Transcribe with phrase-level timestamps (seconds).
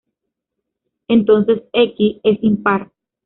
[1.09, 2.89] Entonces "x" es impar.